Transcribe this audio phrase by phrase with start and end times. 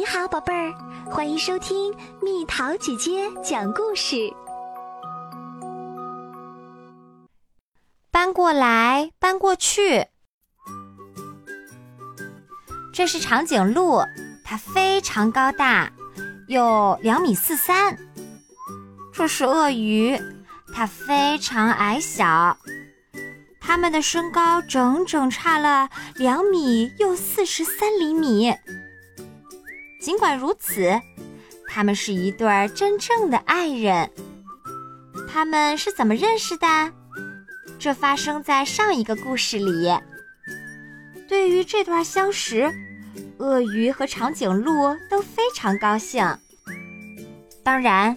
[0.00, 0.72] 你好，宝贝儿，
[1.10, 4.32] 欢迎收听蜜桃姐姐讲故事。
[8.10, 10.06] 搬过来，搬过去。
[12.94, 14.02] 这是长颈鹿，
[14.42, 15.92] 它非常高大，
[16.48, 17.94] 有两米四三。
[19.12, 20.18] 这是鳄鱼，
[20.74, 22.56] 它非常矮小。
[23.60, 28.54] 它们的身高整整差了两米又四十三厘米。
[30.00, 30.98] 尽管如此，
[31.68, 34.10] 他们是一对真正的爱人。
[35.30, 36.66] 他们是怎么认识的？
[37.78, 39.92] 这发生在上一个故事里。
[41.28, 42.68] 对于这段相识，
[43.38, 46.24] 鳄鱼和长颈鹿都非常高兴。
[47.62, 48.16] 当然，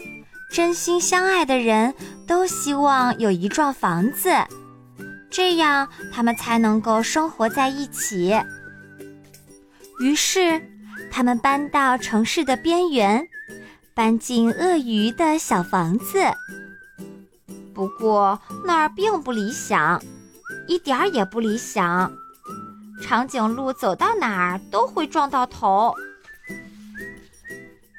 [0.51, 1.93] 真心相爱的人
[2.25, 4.29] 都希望有一幢房子，
[5.29, 8.33] 这样他们才能够生活在一起。
[9.99, 10.69] 于是。
[11.15, 13.27] 他们搬到城市的边缘，
[13.93, 16.17] 搬进鳄鱼的小房子。
[17.71, 20.01] 不过那儿并不理想，
[20.67, 22.11] 一点儿也不理想。
[23.03, 25.93] 长颈鹿走到哪儿都会撞到头。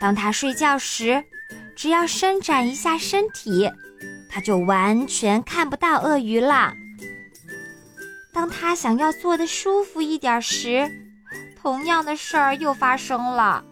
[0.00, 1.22] 当他睡觉时，
[1.76, 3.70] 只要伸展一下身体，
[4.28, 6.74] 他就完全看不到鳄鱼了。
[8.32, 10.90] 当他想要坐得舒服一点时，
[11.64, 13.64] 同样的事儿又发生了。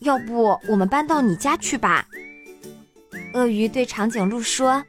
[0.00, 2.04] 要不我们搬到你家去吧？
[3.32, 4.82] 鳄鱼对长颈鹿说：“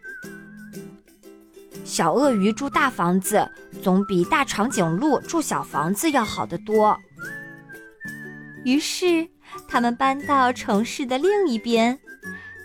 [1.85, 3.47] 小鳄鱼住大房子，
[3.83, 6.97] 总比大长颈鹿住小房子要好得多。”
[8.65, 9.27] 于是，
[9.67, 11.99] 他们搬到城市的另一边，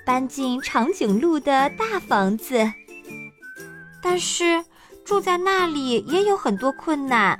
[0.06, 2.72] 搬进长颈鹿的大房子。
[4.00, 4.64] 但是，
[5.04, 7.38] 住在那里也有很多困难。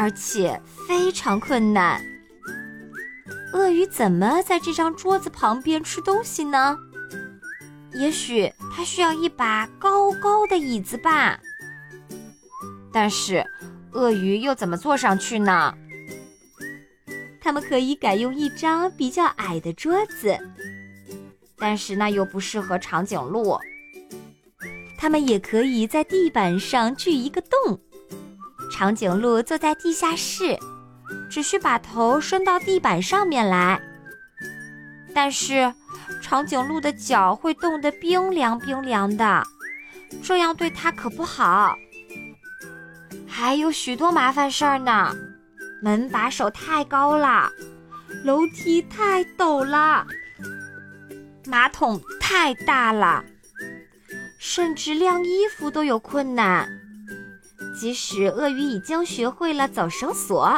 [0.00, 2.02] 而且非常困难。
[3.52, 6.78] 鳄鱼怎么在这张桌子旁边吃东西呢？
[7.92, 11.38] 也许它需要一把高高的椅子吧。
[12.90, 13.44] 但是，
[13.92, 15.74] 鳄鱼又怎么坐上去呢？
[17.38, 20.34] 他们可以改用一张比较矮的桌子，
[21.58, 23.58] 但是那又不适合长颈鹿。
[24.96, 27.78] 他们也可以在地板上锯一个洞。
[28.80, 30.58] 长颈鹿坐在地下室，
[31.28, 33.78] 只需把头伸到地板上面来。
[35.14, 35.70] 但是，
[36.22, 39.46] 长颈鹿的脚会冻得冰凉冰凉的，
[40.22, 41.76] 这样对它可不好。
[43.28, 45.14] 还有许多麻烦事儿呢，
[45.82, 47.50] 门把手太高了，
[48.24, 50.06] 楼梯太陡了，
[51.44, 53.22] 马桶太大了，
[54.38, 56.66] 甚至晾衣服都有困难。
[57.80, 60.52] 即使鳄鱼已经学会了走绳索，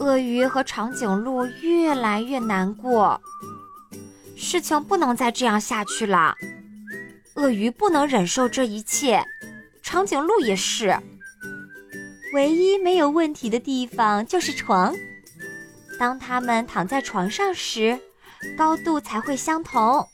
[0.00, 3.20] 鳄鱼和长颈鹿越来越难过。
[4.36, 6.34] 事情不能再这样下去了，
[7.36, 9.24] 鳄鱼不能忍受这一切，
[9.84, 10.98] 长颈鹿也是。
[12.34, 14.92] 唯一没有问题的地方就是床，
[15.96, 17.96] 当他们躺在床上时，
[18.58, 20.04] 高度才会相同。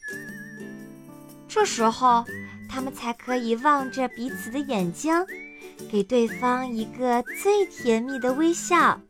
[1.49, 2.23] 这时候。
[2.79, 5.13] 他们才可以望着彼此的眼睛，
[5.91, 9.01] 给对方一个最甜蜜的微笑，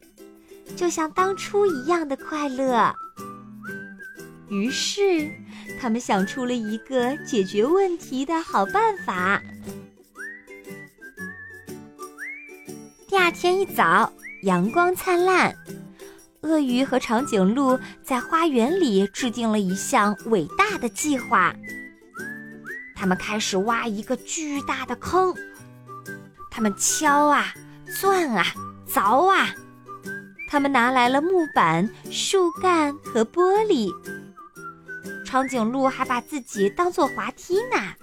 [0.74, 2.90] 就像当初一样的快乐。
[4.48, 5.30] 于是，
[5.78, 9.42] 他们想出了一个解决问题的好办法。
[13.06, 14.10] 第二天一早，
[14.44, 15.54] 阳光灿烂，
[16.40, 21.54] 鳄鱼和长颈鹿在花园里制定了一项伟大的计划。
[22.98, 25.32] 他们开始挖一个巨大的坑，
[26.50, 27.54] 他们敲啊、
[28.00, 28.44] 钻啊、
[28.88, 29.54] 凿啊，
[30.50, 33.94] 他们拿来了木板、树干和玻璃。
[35.24, 37.94] 长颈鹿还把自己当做滑梯呢。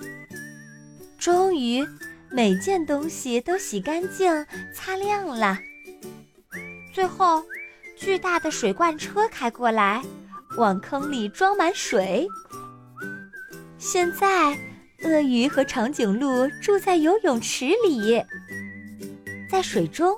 [1.17, 1.85] 终于，
[2.31, 5.57] 每件东西都洗干净、擦亮了。
[6.93, 7.43] 最后，
[7.97, 10.01] 巨大的水罐车开过来，
[10.57, 12.29] 往坑里装满水。
[13.77, 14.57] 现在。
[15.03, 18.23] 鳄鱼和长颈鹿住在游泳池里，
[19.49, 20.17] 在水中，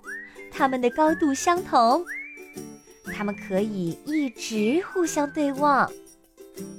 [0.51, 2.05] 它们的高度相同，
[3.13, 5.91] 它们可以一直互相对望，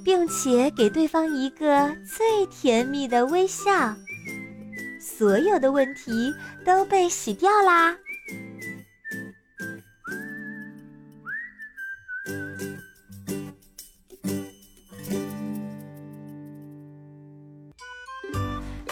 [0.05, 3.95] 并且给对方一个最甜蜜的微笑。
[5.01, 6.33] 所有的问题
[6.65, 7.97] 都被洗掉啦。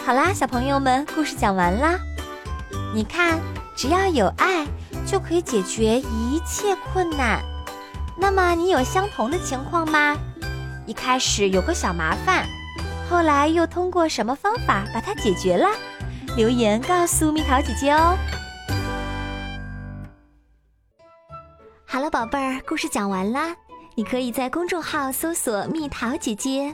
[0.07, 1.99] 好啦，小朋友们，故事讲完啦。
[2.95, 3.41] 你看，
[3.75, 4.65] 只要有爱，
[5.05, 7.43] 就可以解决一切困难。
[8.17, 10.15] 那么你有相同的情况吗？
[10.85, 12.47] 一开始有个小麻烦，
[13.09, 15.67] 后来又通过什么方法把它解决了？
[16.37, 18.17] 留言告诉蜜桃姐姐哦。
[21.85, 23.53] 好了，宝贝儿，故事讲完啦。
[23.95, 26.73] 你可以在公众号搜索“蜜桃姐姐”，